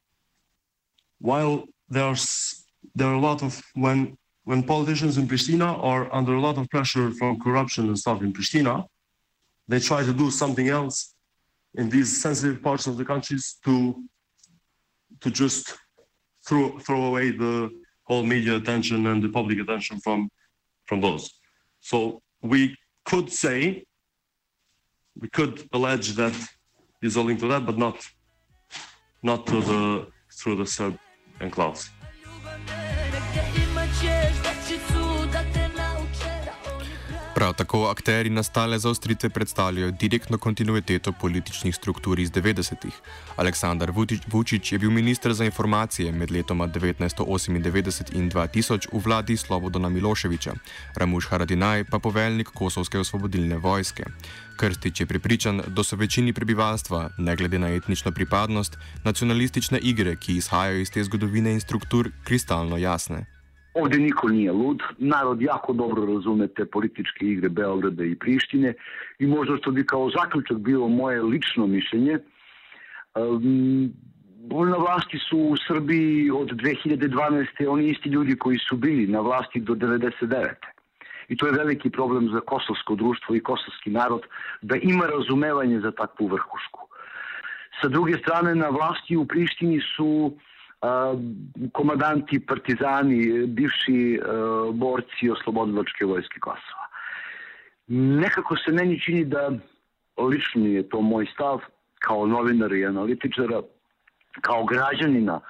while 1.21 1.65
there's 1.89 2.65
there 2.95 3.09
are 3.09 3.15
a 3.15 3.21
lot 3.21 3.43
of 3.43 3.63
when 3.75 4.17
when 4.45 4.63
politicians 4.63 5.19
in 5.19 5.27
Pristina 5.27 5.83
are 5.83 6.13
under 6.15 6.35
a 6.35 6.41
lot 6.41 6.57
of 6.57 6.69
pressure 6.71 7.11
from 7.13 7.41
corruption 7.41 7.89
and 7.89 7.99
stuff 7.99 8.23
in 8.23 8.33
Pristina, 8.33 8.87
they 9.69 9.81
try 9.81 10.05
to 10.05 10.13
do 10.13 10.31
something 10.31 10.69
else 10.69 11.15
in 11.75 11.89
these 11.91 12.21
sensitive 12.21 12.63
parts 12.63 12.87
of 12.87 12.97
the 12.97 13.05
countries 13.05 13.57
to 13.65 14.05
to 15.21 15.31
just 15.31 15.77
throw 16.47 16.79
throw 16.79 17.05
away 17.05 17.31
the 17.31 17.71
whole 18.07 18.23
media 18.23 18.57
attention 18.57 19.07
and 19.07 19.23
the 19.23 19.29
public 19.29 19.59
attention 19.59 20.01
from 20.01 20.31
from 20.89 21.01
those. 21.01 21.25
So 21.81 22.23
we 22.43 22.77
could 23.05 23.33
say 23.33 23.85
we 25.21 25.29
could 25.29 25.69
allege 25.73 26.09
that 26.15 26.37
is 27.03 27.17
all 27.17 27.25
linked 27.25 27.43
to 27.43 27.49
that, 27.49 27.67
but 27.67 27.77
not 27.79 27.97
not 29.23 29.47
to 29.47 29.61
the 29.61 30.07
through 30.39 30.57
the 30.57 30.67
Serb 30.67 30.99
enclaves. 31.41 31.89
Prav 37.37 37.53
tako 37.53 37.87
akteri 37.87 38.31
nastale 38.31 38.79
zaostritve 38.79 39.29
predstavljajo 39.29 39.91
direktno 39.91 40.39
kontinuiteto 40.39 41.13
političnih 41.13 41.75
struktur 41.75 42.21
iz 42.21 42.31
90-ih. 42.31 42.95
Aleksandar 43.37 43.93
Vučić 44.27 44.73
je 44.73 44.79
bil 44.79 44.91
ministr 44.91 45.33
za 45.33 45.45
informacije 45.45 46.13
med 46.13 46.31
letoma 46.31 46.69
1998 46.69 48.15
in 48.15 48.31
2000 48.31 48.89
v 48.93 49.03
vladi 49.05 49.37
Slobodana 49.37 49.89
Miloševiča, 49.89 50.55
Ramuš 50.95 51.29
Haradinaj 51.29 51.85
pa 51.85 51.99
poveljnik 51.99 52.49
Kosovske 52.49 52.99
osvobodilne 52.99 53.57
vojske. 53.57 54.05
Krstič 54.57 55.01
je 55.01 55.07
pripričan, 55.07 55.63
da 55.67 55.85
so 55.85 55.97
večini 55.97 56.33
prebivalstva, 56.33 57.11
ne 57.19 57.37
glede 57.37 57.59
na 57.59 57.69
etnično 57.69 58.13
pripadnost, 58.13 58.79
nacionalistične 59.05 59.79
igre, 59.79 60.17
ki 60.17 60.37
izhajajo 60.37 60.81
iz 60.81 60.91
te 60.91 61.05
zgodovine 61.05 61.53
in 61.53 61.61
struktur, 61.61 62.11
kristalno 62.25 62.77
jasne. 62.77 63.36
Ovde 63.77 63.99
niko 63.99 64.29
nije 64.29 64.53
lud, 64.53 64.83
narod 64.99 65.43
jako 65.43 65.73
dobro 65.73 66.07
razume 66.07 66.49
te 66.49 66.65
političke 66.65 67.27
igre 67.27 67.49
Beograda 67.49 68.05
i 68.05 68.15
Prištine 68.15 68.75
i 69.19 69.27
možda 69.27 69.57
što 69.57 69.71
bi 69.71 69.87
kao 69.87 70.11
zaključak 70.11 70.57
bilo 70.57 70.89
moje 70.89 71.23
lično 71.23 71.67
mišljenje, 71.67 72.19
um, 73.15 73.93
na 74.71 74.77
vlasti 74.77 75.19
su 75.19 75.39
u 75.39 75.57
Srbiji 75.67 76.31
od 76.31 76.49
2012. 76.49 77.69
oni 77.69 77.89
isti 77.89 78.09
ljudi 78.09 78.39
koji 78.39 78.59
su 78.59 78.77
bili 78.77 79.07
na 79.07 79.21
vlasti 79.21 79.61
do 79.61 79.75
99. 79.75 80.55
i 81.29 81.37
to 81.37 81.47
je 81.47 81.53
veliki 81.53 81.91
problem 81.91 82.29
za 82.33 82.41
kosovsko 82.41 82.95
društvo 82.95 83.37
i 83.37 83.41
kosovski 83.41 83.91
narod, 83.91 84.23
da 84.63 84.77
ima 84.77 85.07
razumevanje 85.07 85.81
za 85.81 85.91
takvu 85.91 86.27
vrhušku. 86.27 86.89
Sa 87.83 87.89
druge 87.89 88.19
strane, 88.19 88.55
na 88.55 88.69
vlasti 88.69 89.17
u 89.17 89.27
Prištini 89.27 89.81
su 89.97 90.33
a, 90.33 90.56
komadanti, 91.73 92.41
partizani, 92.41 93.47
bivši 93.47 94.21
a, 94.21 94.71
borci 94.73 95.31
oslobodilačke 95.31 96.05
vojske 96.05 96.41
Kosova. 96.41 96.87
Nekako 97.87 98.57
se 98.57 98.73
meni 98.73 99.01
čini 99.01 99.25
da, 99.25 99.51
lično 100.19 100.67
je 100.67 100.89
to 100.89 101.01
moj 101.01 101.27
stav, 101.35 101.61
kao 101.99 102.27
novinar 102.27 102.73
i 102.73 102.87
analitičara, 102.87 103.63
kao 104.41 104.65
građanina 104.65 105.41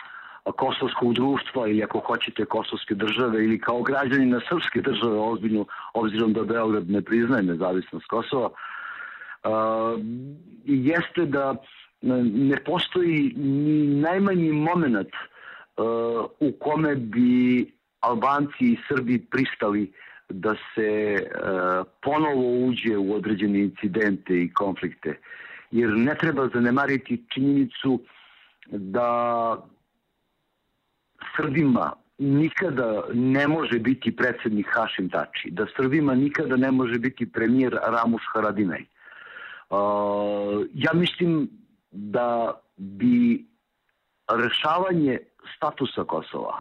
kosovskog 0.52 1.14
društva 1.14 1.68
ili 1.68 1.82
ako 1.82 1.98
hoćete 1.98 2.44
kosovske 2.44 2.94
države 2.94 3.44
ili 3.44 3.60
kao 3.60 3.82
građanina 3.82 4.40
srpske 4.48 4.80
države 4.80 5.18
ozbiljno, 5.18 5.64
obzirom 5.94 6.32
da 6.32 6.44
Beograd 6.44 6.90
ne 6.90 7.02
priznaje 7.02 7.42
nezavisnost 7.42 8.06
Kosova, 8.06 8.46
uh, 8.46 10.00
jeste 10.64 11.24
da 11.24 11.54
ne 12.02 12.56
postoji 12.64 13.32
ni 13.36 13.86
najmanji 13.86 14.52
moment 14.52 15.08
uh, 15.76 15.84
u 16.40 16.52
kome 16.52 16.94
bi 16.94 17.72
Albanci 18.00 18.64
i 18.64 18.78
Srbi 18.88 19.18
pristali 19.30 19.92
da 20.28 20.54
se 20.74 21.16
uh, 21.16 21.86
ponovo 22.02 22.66
uđe 22.66 22.96
u 22.96 23.14
određene 23.14 23.60
incidente 23.60 24.42
i 24.42 24.52
konflikte. 24.52 25.18
Jer 25.70 25.90
ne 25.90 26.14
treba 26.14 26.48
zanemariti 26.54 27.24
činjenicu 27.34 28.00
da 28.70 29.56
Srbima 31.36 31.92
nikada 32.18 33.02
ne 33.14 33.48
može 33.48 33.78
biti 33.78 34.16
predsednik 34.16 34.66
Hašim 34.70 35.08
Tači, 35.10 35.50
da 35.50 35.66
Srbima 35.76 36.14
nikada 36.14 36.56
ne 36.56 36.70
može 36.70 36.98
biti 36.98 37.32
premijer 37.32 37.78
Ramuš 37.86 38.22
Haradinaj. 38.32 38.84
Uh, 39.70 40.66
ja 40.74 40.92
mislim 40.94 41.48
da 41.96 42.60
bi 42.76 43.46
rešavanje 44.28 45.18
statusa 45.56 46.04
Kosova, 46.04 46.60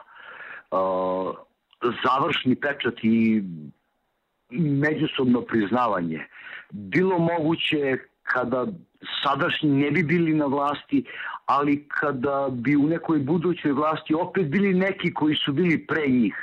uh, 0.71 1.35
završni 2.03 2.55
pečat 2.55 3.03
i 3.03 3.43
međusobno 4.49 5.41
priznavanje 5.41 6.27
bilo 6.71 7.19
moguće 7.19 7.97
kada 8.23 8.65
sadašnji 9.23 9.69
ne 9.69 9.91
bi 9.91 10.03
bili 10.03 10.33
na 10.33 10.45
vlasti, 10.45 11.05
ali 11.45 11.87
kada 11.87 12.47
bi 12.51 12.75
u 12.75 12.87
nekoj 12.87 13.19
budućoj 13.19 13.71
vlasti 13.71 14.13
opet 14.13 14.47
bili 14.47 14.73
neki 14.73 15.13
koji 15.13 15.35
su 15.35 15.53
bili 15.53 15.87
pre 15.87 16.07
njih, 16.07 16.35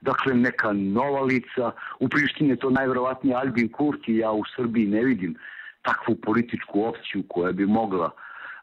dakle 0.00 0.34
neka 0.34 0.72
nova 0.72 1.20
lica, 1.20 1.70
u 2.00 2.08
Prištini 2.08 2.50
je 2.50 2.56
to 2.56 2.70
najverovatnije 2.70 3.36
Albin 3.36 3.68
Kurti, 3.68 4.16
ja 4.16 4.30
u 4.30 4.42
Srbiji 4.56 4.86
ne 4.86 5.04
vidim 5.04 5.36
takvu 5.82 6.14
političku 6.14 6.84
opciju 6.84 7.22
koja 7.28 7.52
bi 7.52 7.66
mogla 7.66 8.10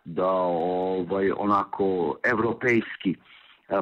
da 0.07 0.31
ovaj 0.31 1.31
onako 1.37 2.15
evropejski 2.23 3.15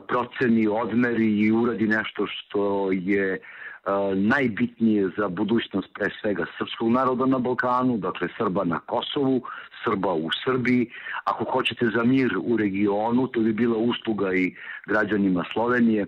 proceni, 0.07 0.67
odmeri 0.67 1.39
i 1.39 1.51
uradi 1.51 1.87
nešto 1.87 2.27
što 2.27 2.91
je 2.91 3.39
uh, 3.39 4.17
najbitnije 4.17 5.09
za 5.17 5.27
budućnost 5.29 5.87
pre 5.93 6.09
svega 6.21 6.45
srpskog 6.57 6.91
naroda 6.91 7.25
na 7.25 7.39
Balkanu, 7.39 7.97
dakle 7.97 8.27
Srba 8.37 8.63
na 8.63 8.79
Kosovu, 8.79 9.41
Srba 9.83 10.13
u 10.13 10.29
Srbiji. 10.43 10.89
Ako 11.23 11.43
hoćete 11.43 11.85
za 11.95 12.03
mir 12.03 12.37
u 12.43 12.57
regionu, 12.57 13.27
to 13.27 13.39
bi 13.39 13.53
bila 13.53 13.77
usluga 13.77 14.33
i 14.33 14.55
građanima 14.87 15.43
Slovenije. 15.53 16.05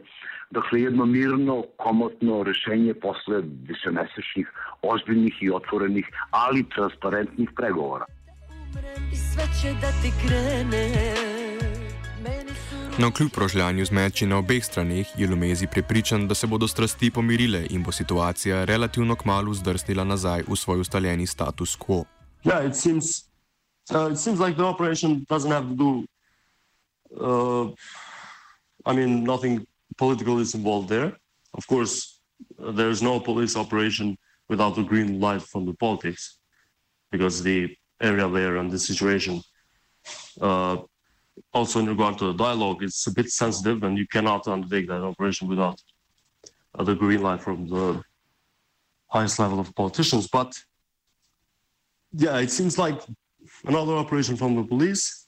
Dakle, 0.52 0.82
jedno 0.82 1.06
mirno, 1.06 1.64
komotno 1.78 2.44
rešenje 2.44 2.94
posle 2.94 3.42
višemesečnih, 3.68 4.52
ozbiljnih 4.82 5.44
i 5.44 5.50
otvorenih, 5.50 6.08
ali 6.32 6.70
transparentnih 6.76 7.50
pregovora. 7.56 8.06
Krene 10.22 11.14
No, 13.00 13.12
kljub 13.12 13.32
rožljanju 13.38 13.86
zmeči 13.86 14.26
na 14.26 14.38
obeh 14.38 14.66
straneh, 14.66 15.08
je 15.18 15.28
Lumezi 15.28 15.68
prepričan, 15.68 16.28
da 16.28 16.36
se 16.36 16.48
bodo 16.48 16.68
strasti 16.68 17.12
pomirile 17.12 17.68
in 17.70 17.84
bo 17.84 17.92
situacija 17.92 18.66
relativno 18.66 19.16
kmalo 19.16 19.54
zdrsnila 19.54 20.04
nazaj 20.04 20.44
v 20.48 20.56
svoj 20.56 20.80
ustaljeni 20.80 21.28
status 21.28 21.78
quo. 21.78 22.06
Yeah, 22.44 22.68
it 22.68 22.76
seems, 22.76 23.06
uh, 23.92 24.12
it 24.12 24.18
seems 24.18 24.40
like 24.40 24.56
the 24.56 24.66
operation 24.66 25.26
doesn't 25.30 25.52
have 25.52 25.68
to 25.70 25.76
do, 25.76 26.06
uh, 27.22 27.70
I 28.86 28.96
mean, 28.96 29.24
nothing 29.24 29.66
political 29.98 30.42
is 30.42 30.56
involved 30.56 30.90
there. 30.90 31.12
Of 31.54 31.68
course, 31.68 32.20
there's 32.76 33.02
no 33.02 33.20
police 33.20 33.60
operation 33.60 34.18
without 34.50 34.76
the 34.76 34.84
green 34.84 35.20
light 35.20 35.42
from 35.42 35.66
the 35.66 35.74
politics, 35.74 36.40
because 37.12 37.44
the 37.44 37.78
area 38.02 38.28
there 38.30 38.58
and 38.58 38.72
the 38.72 38.80
situation 38.80 39.42
uh, 40.42 40.78
also 41.54 41.80
in 41.80 41.88
regard 41.88 42.18
to 42.18 42.26
the 42.26 42.34
dialogue, 42.34 42.84
it's 42.84 43.06
a 43.08 43.12
bit 43.12 43.30
sensitive, 43.30 43.84
and 43.84 43.98
you 43.98 44.08
cannot 44.08 44.48
undertake 44.48 44.88
that 44.88 45.02
operation 45.02 45.48
without 45.48 45.82
uh, 46.78 46.84
the 46.84 46.96
green 46.96 47.22
light 47.22 47.42
from 47.42 47.68
the 47.68 48.02
highest 49.08 49.40
level 49.40 49.60
of 49.60 49.74
politicians. 49.76 50.28
But 50.28 50.56
yeah, 52.12 52.38
it 52.40 52.52
seems 52.52 52.78
like 52.78 53.02
another 53.66 53.94
operation 53.94 54.36
from 54.36 54.56
the 54.56 54.64
police, 54.64 55.28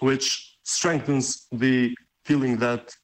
which 0.00 0.58
strengthens 0.62 1.46
the 1.52 1.94
feeling 2.24 2.56
that 2.58 2.94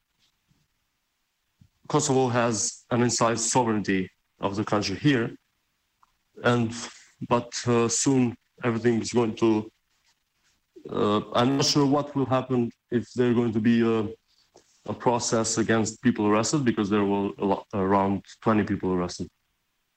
Kosovo 1.88 2.28
has 2.28 2.84
an 2.90 3.02
inside 3.02 3.38
sovereignty 3.38 4.10
of 4.40 4.56
the 4.56 4.64
country 4.64 4.96
here, 4.96 5.30
and 6.42 6.72
but 7.28 7.52
uh, 7.66 7.88
soon 7.88 8.36
everything 8.62 9.00
is 9.00 9.12
going 9.12 9.34
to 9.36 9.70
uh, 10.90 11.20
I'm 11.32 11.56
not 11.56 11.64
sure 11.64 11.86
what 11.86 12.14
will 12.14 12.26
happen 12.26 12.70
if 12.90 13.10
there's 13.12 13.34
going 13.34 13.52
to 13.52 13.60
be 13.60 13.80
a, 13.80 14.08
a 14.86 14.94
process 14.94 15.58
against 15.58 16.02
people 16.02 16.26
arrested 16.26 16.64
because 16.64 16.90
there 16.90 17.04
were 17.04 17.30
lot, 17.38 17.66
around 17.72 18.22
20 18.42 18.64
people 18.64 18.92
arrested 18.92 19.28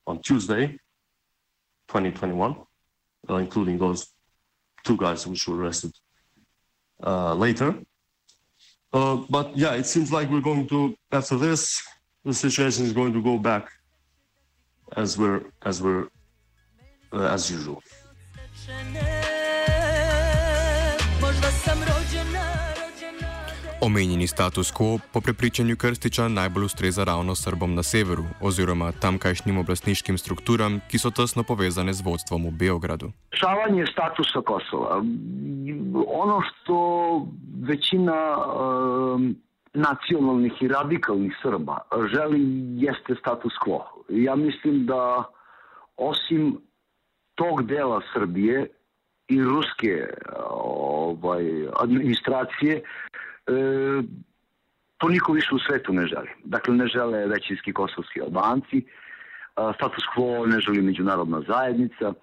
on 0.05 0.21
Tuesday, 0.21 0.67
2021, 1.89 2.55
uh, 3.29 3.35
including 3.35 3.77
those 3.77 4.07
two 4.85 4.95
guys 4.95 5.27
which 5.27 5.47
were 5.47 5.57
arrested 5.57 5.91
uh, 7.05 7.33
later. 7.33 7.75
Uh, 8.93 9.17
but 9.29 9.55
yeah, 9.57 9.73
it 9.73 9.85
seems 9.85 10.13
like 10.13 10.29
we're 10.29 10.39
going 10.39 10.67
to 10.69 10.95
after 11.11 11.37
this, 11.37 11.83
the 12.23 12.33
situation 12.33 12.85
is 12.85 12.93
going 12.93 13.11
to 13.11 13.21
go 13.21 13.37
back 13.37 13.69
as 14.95 15.17
we're 15.17 15.43
as 15.63 15.81
we're 15.81 16.07
uh, 17.11 17.27
as 17.27 17.51
usual. 17.51 17.83
Omenjeni 23.81 24.27
status 24.27 24.71
quo 24.71 24.99
po 25.13 25.21
prepričanju 25.21 25.75
Krstiča 25.77 26.27
najbolj 26.27 26.63
ustreza 26.63 27.03
ravno 27.03 27.35
Srbom 27.35 27.75
na 27.75 27.83
severu 27.83 28.23
oziroma 28.41 28.91
tamkajšnjim 28.91 29.57
oblastniškim 29.57 30.17
strukturam, 30.17 30.79
ki 30.89 30.99
so 30.99 31.11
tesno 31.11 31.43
povezane 31.43 31.93
z 31.93 32.01
vodstvom 32.01 32.45
v 32.45 32.51
Beogradu. 32.51 33.11
Rešavanje 33.31 33.85
statusa 33.91 34.41
Kosova. 34.41 35.03
Ono 36.07 36.41
što 36.41 36.77
većina 37.61 38.37
um, 38.37 39.35
nacionalnih 39.73 40.53
i 40.61 40.67
radikalnih 40.67 41.33
Srba 41.41 41.77
želi 42.13 42.41
jeste 42.85 43.15
status 43.19 43.53
quo. 43.65 43.81
Ja 44.09 44.35
mislim 44.35 44.85
da 44.85 45.23
osim 45.97 46.66
tog 47.37 47.63
dela 47.63 48.01
Srbije 48.13 48.67
i 49.27 49.43
ruske 49.43 50.07
ovaj, 50.49 51.43
administracije 51.79 52.75
e, 52.75 52.81
to 54.97 55.09
niko 55.09 55.33
više 55.33 55.55
u 55.55 55.59
svetu 55.59 55.93
ne 55.93 56.05
želi. 56.07 56.29
Dakle, 56.43 56.75
ne 56.75 56.87
žele 56.87 57.27
većinski 57.27 57.73
kosovski 57.73 58.21
albanci, 58.21 58.81
status 59.75 60.03
quo 60.15 60.45
ne 60.45 60.59
želi 60.59 60.81
međunarodna 60.81 61.41
zajednica, 61.47 62.13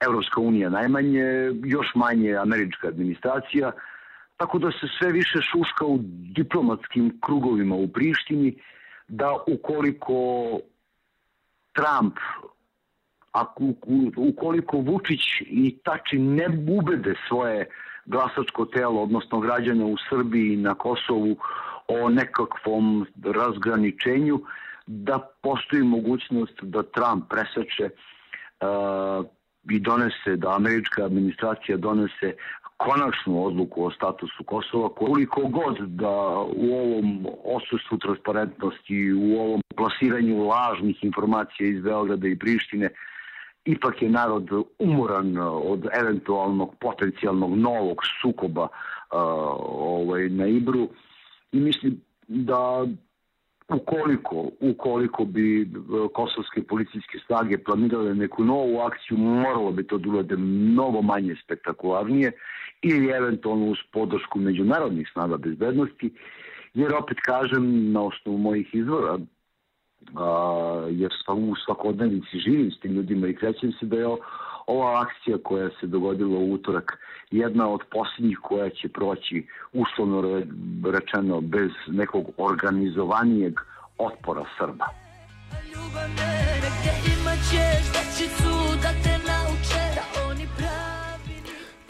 Evropska 0.00 0.40
unija 0.40 0.70
najmanje, 0.70 1.24
još 1.64 1.86
manje 1.94 2.36
američka 2.36 2.88
administracija, 2.88 3.72
tako 4.36 4.58
da 4.58 4.70
se 4.70 4.86
sve 4.98 5.12
više 5.12 5.38
šuška 5.42 5.84
u 5.84 5.98
diplomatskim 6.36 7.18
krugovima 7.20 7.74
u 7.74 7.88
Prištini, 7.88 8.58
da 9.08 9.36
ukoliko 9.46 10.14
Trump 11.72 12.16
ako, 13.32 13.72
ukoliko 14.16 14.76
Vučić 14.76 15.20
i 15.40 15.78
Tači 15.84 16.18
ne 16.18 16.46
ubede 16.68 17.14
svoje 17.28 17.66
glasačko 18.06 18.64
telo, 18.64 19.02
odnosno 19.02 19.40
građane 19.40 19.84
u 19.84 19.96
Srbiji 20.08 20.52
i 20.52 20.56
na 20.56 20.74
Kosovu 20.74 21.36
o 21.88 22.08
nekakvom 22.08 23.06
razgraničenju, 23.24 24.40
da 24.86 25.18
postoji 25.42 25.82
mogućnost 25.82 26.62
da 26.62 26.82
Trump 26.82 27.24
presače 27.28 27.90
uh, 27.90 29.26
i 29.70 29.78
donese, 29.80 30.36
da 30.36 30.54
američka 30.54 31.04
administracija 31.04 31.76
donese 31.76 32.34
konačnu 32.76 33.44
odluku 33.44 33.84
o 33.84 33.90
statusu 33.90 34.44
Kosova, 34.44 34.88
koliko 34.88 35.40
god 35.40 35.78
da 35.78 36.10
u 36.56 36.66
ovom 36.74 37.26
osustvu 37.44 37.98
transparentnosti, 37.98 39.12
u 39.12 39.40
ovom 39.40 39.62
plasiranju 39.76 40.46
lažnih 40.46 41.04
informacija 41.04 41.68
iz 41.68 41.82
Beograda 41.82 42.28
i 42.28 42.38
Prištine, 42.38 42.90
ipak 43.64 44.02
je 44.02 44.08
narod 44.08 44.48
umoran 44.78 45.38
od 45.38 45.86
eventualnog 46.00 46.74
potencijalnog 46.80 47.58
novog 47.58 47.98
sukoba 48.22 48.62
uh, 48.62 48.68
ovaj, 49.68 50.28
na 50.28 50.46
Ibru. 50.46 50.88
I 51.52 51.60
mislim 51.60 52.00
da 52.28 52.86
ukoliko, 53.68 54.50
ukoliko 54.60 55.24
bi 55.24 55.68
kosovske 56.12 56.62
policijske 56.62 57.18
snage 57.26 57.58
planirale 57.58 58.14
neku 58.14 58.44
novu 58.44 58.78
akciju, 58.80 59.18
moralo 59.18 59.72
bi 59.72 59.86
to 59.86 59.98
da 59.98 60.36
mnogo 60.36 61.02
manje 61.02 61.36
spektakularnije 61.44 62.32
ili 62.82 63.10
eventualno 63.10 63.66
uz 63.66 63.78
podršku 63.92 64.38
međunarodnih 64.38 65.10
snaga 65.12 65.36
bezbednosti, 65.36 66.14
jer 66.74 66.94
opet 66.94 67.18
kažem 67.24 67.92
na 67.92 68.02
osnovu 68.02 68.38
mojih 68.38 68.74
izvora, 68.74 69.18
a, 70.16 70.86
jer 70.90 71.10
u 71.36 71.54
svakodnevnici 71.64 72.38
živim 72.38 72.70
s 72.70 72.80
tim 72.80 72.92
ljudima 72.92 73.26
i 73.28 73.34
krećem 73.34 73.72
se 73.72 73.86
da 73.86 73.96
je 73.96 74.06
ova 74.66 75.00
akcija 75.00 75.38
koja 75.42 75.68
se 75.80 75.86
dogodila 75.86 76.38
u 76.38 76.52
utorak 76.52 76.98
jedna 77.30 77.68
od 77.68 77.80
posljednjih 77.90 78.38
koja 78.42 78.70
će 78.70 78.88
proći 78.88 79.46
uslovno 79.72 80.42
rečeno 80.84 81.40
bez 81.40 81.70
nekog 81.86 82.24
organizovanijeg 82.36 83.54
otpora 83.98 84.44
Srba. 84.58 84.86
Ljubav 85.70 86.08
negde 86.08 86.92
imaćeš 87.12 87.82
da 87.94 88.02
će 88.16 88.24
da 88.82 88.90
te 89.02 89.09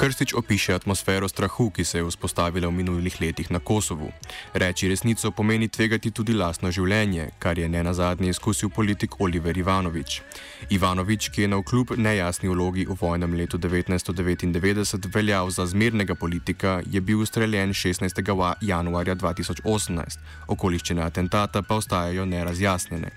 Krstič 0.01 0.33
opiše 0.35 0.75
atmosfero 0.75 1.29
strahu, 1.29 1.71
ki 1.71 1.85
se 1.85 1.99
je 1.99 2.05
vzpostavila 2.09 2.69
v 2.69 2.73
minulih 2.73 3.21
letih 3.21 3.51
na 3.51 3.59
Kosovu. 3.59 4.09
Reči 4.55 4.89
resnico 4.89 5.31
pomeni 5.31 5.69
tvegati 5.69 6.11
tudi 6.11 6.33
lastno 6.33 6.71
življenje, 6.73 7.27
kar 7.39 7.59
je 7.59 7.69
ne 7.69 7.83
nazadnje 7.85 8.31
izkusil 8.33 8.71
politik 8.73 9.21
Oliver 9.21 9.59
Ivanovič. 9.59 10.23
Ivanovič, 10.71 11.29
ki 11.29 11.43
je 11.43 11.49
na 11.53 11.59
vkljub 11.61 11.93
nejasni 12.01 12.49
vlogi 12.49 12.87
v 12.89 12.97
vojnem 13.01 13.37
letu 13.37 13.59
1999 13.59 15.13
veljal 15.15 15.51
za 15.51 15.67
zmernega 15.67 16.15
politika, 16.15 16.81
je 16.87 17.01
bil 17.01 17.21
ustreljen 17.21 17.77
16. 17.77 18.25
januarja 18.61 19.15
2018, 19.15 20.17
okoliščine 20.49 21.05
atentata 21.05 21.61
pa 21.63 21.77
ostajajo 21.77 22.25
nerazjasnjene. 22.25 23.13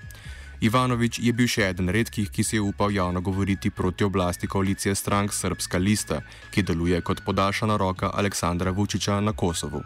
Ivanovič 0.64 1.18
je 1.20 1.32
bil 1.36 1.44
še 1.44 1.66
eden 1.74 1.92
redkih, 1.92 2.30
ki 2.32 2.40
si 2.40 2.56
je 2.56 2.62
upal 2.64 2.88
javno 2.88 3.20
govoriti 3.20 3.68
proti 3.68 4.04
oblasti 4.06 4.48
koalicije 4.48 4.94
strank 4.96 5.34
Srpska 5.36 5.76
lista, 5.76 6.22
ki 6.54 6.64
deluje 6.64 7.02
kot 7.04 7.20
podaljšana 7.26 7.76
roka 7.76 8.08
Aleksandra 8.08 8.72
Vučiča 8.72 9.18
na 9.20 9.36
Kosovu. 9.36 9.82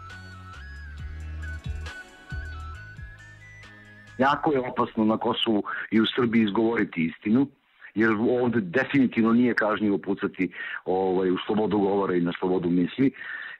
Jako 4.23 4.55
je 4.55 4.63
opasno 4.71 5.03
na 5.03 5.17
Kosovu 5.19 5.63
i 5.91 5.99
u 5.99 6.07
Srbiji 6.15 6.47
izgovoriti 6.47 7.11
istinu, 7.11 7.47
jer 7.95 8.15
ovde 8.15 8.61
definitivno 8.61 9.33
nije 9.33 9.59
kažnjivo 9.59 9.97
pucati 9.97 10.51
ovaj, 10.85 11.31
u 11.31 11.37
slobodu 11.45 11.79
govora 11.79 12.15
i 12.15 12.23
na 12.23 12.31
slobodu 12.39 12.69
misli. 12.69 13.11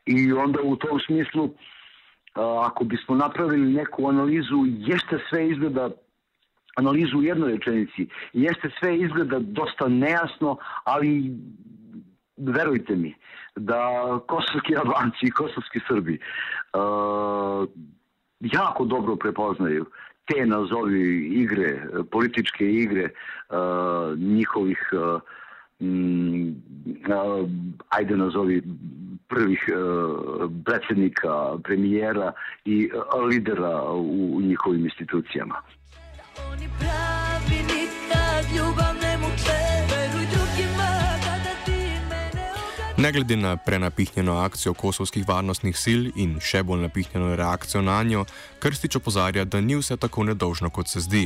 I 0.05 0.31
onda 0.31 0.63
u 0.63 0.75
tom 0.75 0.99
smislu, 0.99 1.51
ako 2.63 2.83
bismo 2.83 3.15
napravili 3.15 3.73
neku 3.73 4.07
analizu, 4.07 4.63
jeste 4.87 5.19
sve 5.29 5.49
izgleda 5.49 5.89
analizu 6.79 7.17
u 7.17 7.23
jednoj 7.23 7.51
rečenici. 7.51 8.07
Jeste 8.33 8.69
sve 8.79 8.97
izgleda 8.97 9.39
dosta 9.39 9.87
nejasno, 9.87 10.57
ali 10.83 11.33
verujte 12.37 12.95
mi 12.95 13.13
da 13.55 13.79
kosovski 14.27 14.75
Albanci 14.75 15.25
i 15.27 15.31
kosovski 15.31 15.79
Srbi 15.87 16.19
uh, 16.73 17.67
jako 18.39 18.85
dobro 18.85 19.15
prepoznaju 19.15 19.85
te 20.25 20.45
nazovi 20.45 21.27
igre, 21.27 21.81
političke 22.11 22.73
igre 22.73 23.09
uh, 23.09 24.19
njihovih 24.19 24.89
uh, 24.93 25.21
uh, 25.79 27.49
ajde 27.89 28.17
nazovi 28.17 28.63
prvih 29.27 29.65
uh, 29.69 30.51
predsjednika, 30.65 31.57
premijera 31.63 32.31
i 32.65 32.89
uh, 32.93 33.23
lidera 33.27 33.83
u, 33.83 34.37
u 34.37 34.41
njihovim 34.41 34.83
institucijama. 34.85 35.55
Ne 43.09 43.13
glede 43.13 43.35
na 43.35 43.57
prenapihnjeno 43.57 44.37
akcijo 44.37 44.73
kosovskih 44.73 45.27
varnostnih 45.27 45.77
sil 45.83 46.01
in 46.15 46.35
še 46.43 46.59
bolj 46.63 46.81
napihnjeno 46.83 47.35
reakcijo 47.35 47.81
na 47.81 48.03
njo, 48.03 48.25
Krstič 48.59 48.95
opozarja, 48.99 49.45
da 49.45 49.61
ni 49.61 49.77
vse 49.79 49.97
tako 49.97 50.23
nedolžno, 50.27 50.69
kot 50.69 50.91
se 50.91 50.99
zdi. 50.99 51.23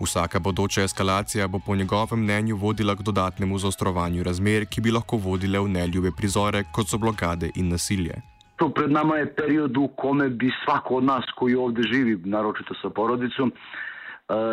Vsaka 0.00 0.38
bodoča 0.38 0.84
eskalacija 0.84 1.48
bo 1.48 1.58
po 1.58 1.74
njegovem 1.76 2.22
mnenju 2.22 2.56
vodila 2.56 2.94
k 2.94 3.02
dodatnemu 3.02 3.58
zaostrovanju 3.58 4.22
razmer, 4.22 4.66
ki 4.66 4.80
bi 4.80 4.94
lahko 4.94 5.16
vodile 5.16 5.58
v 5.58 5.72
neljube 5.78 6.12
prizore, 6.16 6.64
kot 6.72 6.92
so 6.92 6.98
blokade 6.98 7.50
in 7.54 7.72
nasilje. 7.74 8.20
To 8.56 8.68
pred 8.68 8.92
nama 8.92 9.16
je 9.16 9.34
period 9.34 9.76
u 9.76 9.88
kome 9.96 10.28
bi 10.28 10.52
svako 10.64 11.00
od 11.00 11.04
nas 11.04 11.24
koji 11.34 11.54
ovde 11.54 11.82
živi, 11.82 12.18
naročito 12.24 12.74
sa 12.82 12.90
porodicom, 12.90 13.52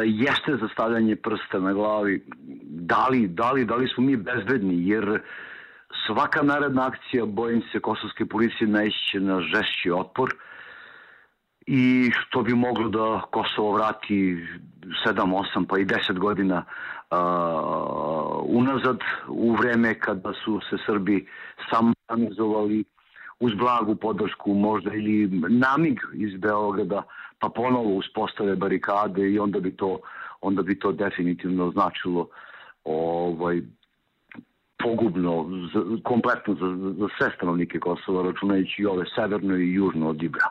jeste 0.05 0.57
za 0.61 0.67
stavljanje 0.73 1.15
prsta 1.15 1.59
na 1.59 1.73
glavi. 1.73 2.23
Da 2.65 3.07
li, 3.07 3.27
da 3.27 3.51
li, 3.51 3.65
da 3.65 3.75
li 3.75 3.87
smo 3.87 4.03
mi 4.03 4.15
bezbedni, 4.17 4.87
jer 4.87 5.21
svaka 6.05 6.41
naredna 6.41 6.87
akcija, 6.87 7.25
bojim 7.25 7.61
se, 7.71 7.79
kosovske 7.79 8.25
policije 8.25 8.67
naišće 8.67 9.19
na 9.19 9.41
žešći 9.41 9.91
otpor. 9.91 10.35
I 11.67 12.11
što 12.13 12.41
bi 12.41 12.53
moglo 12.53 12.89
da 12.89 13.21
Kosovo 13.31 13.71
vrati 13.71 14.47
7, 15.05 15.43
8 15.55 15.65
pa 15.69 15.77
i 15.77 15.85
10 15.85 16.19
godina 16.19 16.63
uh, 17.11 17.17
unazad 18.43 18.99
u 19.27 19.55
vreme 19.55 19.99
kada 19.99 20.33
su 20.43 20.59
se 20.69 20.77
Srbi 20.85 21.27
samoorganizovali 21.69 22.83
uz 23.39 23.53
blagu 23.53 23.95
podršku 23.95 24.53
možda 24.53 24.93
ili 24.93 25.29
namig 25.49 25.99
iz 26.13 26.37
Beograda 26.37 27.03
pa 27.41 27.49
ponovo 27.49 27.95
uspostave 27.95 28.55
barikade 28.55 29.31
i 29.31 29.39
onda 29.39 29.59
bi 29.59 29.75
to 29.75 29.99
onda 30.41 30.61
bi 30.61 30.79
to 30.79 30.91
definitivno 30.91 31.71
značilo 31.71 32.27
ovaj 32.83 33.61
pogubno 34.83 35.49
kompletno 36.03 36.53
za, 36.53 36.93
za 36.99 37.07
sve 37.17 37.31
stanovnike 37.35 37.79
Kosova 37.79 38.23
računajući 38.23 38.81
i 38.81 38.85
ove 38.85 39.05
severno 39.15 39.57
i 39.57 39.73
južno 39.73 40.09
od 40.09 40.23
Ibra. 40.23 40.49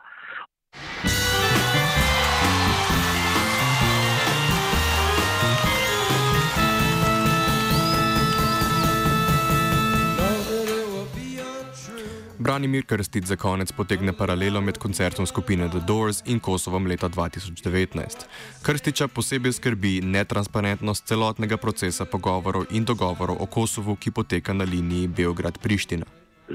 Branimir 12.43 12.85
Krstic 12.85 13.25
za 13.25 13.35
konec 13.35 13.71
potegne 13.71 14.13
paralelo 14.17 14.61
med 14.61 14.77
koncertom 14.77 15.25
skupine 15.25 15.69
The 15.69 15.79
Doors 15.87 16.23
in 16.25 16.39
Kosovom 16.39 16.87
leta 16.87 17.09
2019. 17.09 18.25
Krstiča 18.65 19.07
posebej 19.07 19.51
skrbi 19.51 20.01
netransparentnost 20.01 21.05
celotnega 21.07 21.57
procesa 21.57 22.05
pogovorov 22.05 22.65
in 22.71 22.85
dogovorov 22.85 23.37
o 23.39 23.45
Kosovu, 23.45 23.95
ki 23.95 24.11
poteka 24.11 24.53
na 24.53 24.63
liniji 24.63 25.07
Beograd-Priština. 25.07 26.05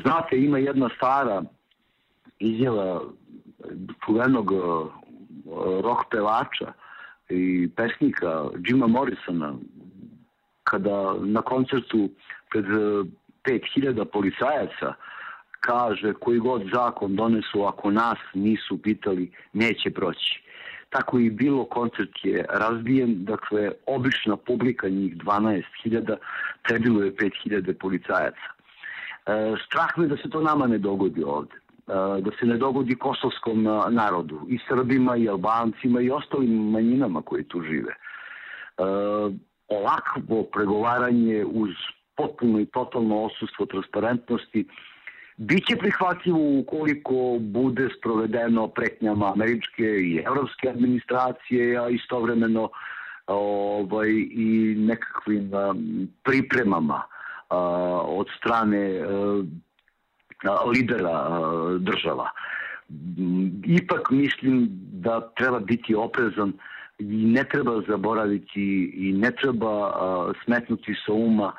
Znate, 0.02 0.36
ima 0.36 0.58
jedna 0.58 0.88
stara 0.96 1.42
izjava 2.38 3.00
čuvenog 4.06 4.52
uh, 4.52 4.90
rock 5.86 6.10
pevača 6.10 6.72
i 7.28 7.68
pesnika 7.76 8.44
Jima 8.68 8.86
Morrisona 8.86 9.54
kada 10.64 11.14
na 11.20 11.42
koncertu 11.42 12.10
pred 12.50 12.64
5000 13.44 14.04
policajaca 14.12 14.94
kaže 15.66 16.12
koji 16.12 16.38
god 16.38 16.62
zakon 16.74 17.16
donesu 17.16 17.64
ako 17.64 17.90
nas 17.90 18.18
nisu 18.34 18.82
pitali 18.82 19.30
neće 19.52 19.90
proći. 19.90 20.42
Tako 20.90 21.18
i 21.18 21.30
bilo 21.30 21.64
koncert 21.64 22.24
je 22.24 22.44
razbijen, 22.48 23.24
dakle 23.24 23.70
obična 23.86 24.36
publika 24.36 24.88
njih 24.88 25.16
12.000, 25.16 26.16
trebilo 26.62 27.02
je 27.02 27.16
5.000 27.16 27.72
policajaca. 27.80 28.48
E, 29.26 29.54
strah 29.66 29.98
me 29.98 30.06
da 30.06 30.16
se 30.16 30.30
to 30.30 30.42
nama 30.42 30.66
ne 30.66 30.78
dogodi 30.78 31.22
ovde 31.22 31.54
e, 31.54 32.20
da 32.20 32.30
se 32.40 32.46
ne 32.46 32.56
dogodi 32.56 32.94
kosovskom 32.94 33.62
narodu, 33.90 34.40
i 34.48 34.58
Srbima, 34.68 35.16
i 35.16 35.28
Albancima, 35.28 36.00
i 36.00 36.10
ostalim 36.10 36.70
manjinama 36.70 37.22
koji 37.22 37.44
tu 37.44 37.62
žive. 37.62 37.92
E, 37.92 38.82
ovakvo 39.68 40.42
pregovaranje 40.42 41.44
uz 41.44 41.70
potpuno 42.16 42.60
i 42.60 42.66
totalno 42.66 43.24
osustvo 43.24 43.66
transparentnosti 43.66 44.68
Biće 45.36 45.76
prihvatljivo 45.76 46.58
ukoliko 46.60 47.38
bude 47.40 47.88
sprovedeno 47.98 48.68
pretnjama 48.68 49.32
američke 49.32 49.82
i 49.82 50.22
evropske 50.26 50.68
administracije, 50.68 51.78
a 51.78 51.88
istovremeno 51.88 52.70
ovaj, 53.26 54.08
i 54.30 54.74
nekakvim 54.78 55.50
pripremama 56.24 56.94
uh, 56.94 57.56
od 58.18 58.26
strane 58.38 59.02
uh, 59.06 59.44
lidera 60.74 61.40
država. 61.78 62.30
Ipak 63.64 64.10
mislim 64.10 64.68
da 64.92 65.30
treba 65.36 65.58
biti 65.58 65.94
oprezan 65.94 66.52
i 66.98 67.26
ne 67.26 67.44
treba 67.44 67.82
zaboraviti 67.88 68.92
i 68.94 69.12
ne 69.12 69.30
treba 69.30 69.92
smetnuti 70.44 70.94
sa 71.06 71.12
uma 71.12 71.52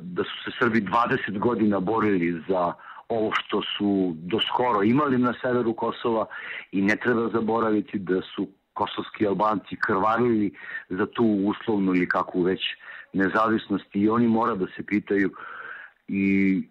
da 0.00 0.24
su 0.24 0.36
se 0.44 0.56
Srbi 0.58 0.80
20 0.80 1.38
godina 1.38 1.80
borili 1.80 2.42
za 2.48 2.72
ovo 3.08 3.30
što 3.34 3.62
su 3.62 4.12
do 4.16 4.38
skoro 4.40 4.82
imali 4.82 5.18
na 5.18 5.34
severu 5.42 5.74
Kosova 5.74 6.26
i 6.72 6.82
ne 6.82 6.96
treba 6.96 7.28
zaboraviti 7.28 7.98
da 7.98 8.20
su 8.22 8.48
kosovski 8.72 9.26
albanci 9.26 9.76
krvarili 9.86 10.54
za 10.88 11.06
tu 11.06 11.24
uslovnu 11.24 11.94
ili 11.94 12.08
kakvu 12.08 12.42
već 12.42 12.60
nezavisnost 13.12 13.86
i 13.92 14.08
oni 14.08 14.28
mora 14.28 14.54
da 14.54 14.66
se 14.76 14.82
pitaju 14.86 15.30
i 16.08 16.62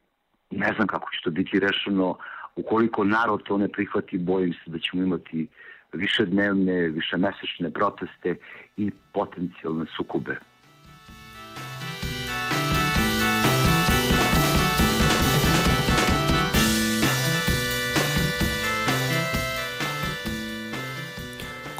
ne 0.52 0.74
znam 0.76 0.88
kako 0.88 1.10
će 1.12 1.22
to 1.24 1.30
biti 1.30 1.60
rešeno 1.60 2.18
ukoliko 2.56 3.04
narod 3.04 3.44
to 3.44 3.58
ne 3.58 3.68
prihvati 3.68 4.18
bojim 4.18 4.54
se 4.54 4.72
da 4.72 4.80
ćemo 4.80 5.04
imati 5.04 5.48
više 5.94 6.26
dnevne, 6.26 6.88
više 6.88 7.18
mesečne 7.18 7.72
proteste 7.72 8.36
i 8.78 8.92
potencijalne 9.14 9.86
sukobe. 9.98 10.36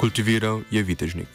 Kultiviral 0.06 0.62
je 0.70 0.78
vitežnik. 0.86 1.26